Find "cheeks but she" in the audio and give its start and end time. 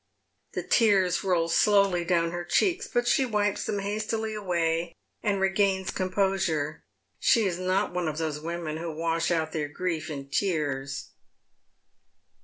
2.43-3.23